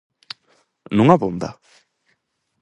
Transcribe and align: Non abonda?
Non 0.97 1.07
abonda? 1.15 1.49